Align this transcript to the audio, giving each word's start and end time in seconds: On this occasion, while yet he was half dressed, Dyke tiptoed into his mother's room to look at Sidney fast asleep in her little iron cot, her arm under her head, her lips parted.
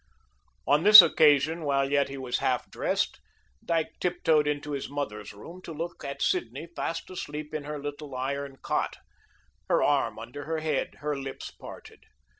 On 0.65 0.81
this 0.81 0.99
occasion, 1.03 1.61
while 1.63 1.91
yet 1.91 2.09
he 2.09 2.17
was 2.17 2.39
half 2.39 2.71
dressed, 2.71 3.19
Dyke 3.63 3.99
tiptoed 3.99 4.47
into 4.47 4.71
his 4.71 4.89
mother's 4.89 5.31
room 5.31 5.61
to 5.61 5.71
look 5.71 6.03
at 6.03 6.23
Sidney 6.23 6.65
fast 6.75 7.07
asleep 7.11 7.53
in 7.53 7.65
her 7.65 7.77
little 7.77 8.15
iron 8.15 8.57
cot, 8.63 8.97
her 9.69 9.83
arm 9.83 10.17
under 10.17 10.45
her 10.45 10.57
head, 10.57 10.95
her 11.01 11.15
lips 11.15 11.51
parted. 11.51 11.99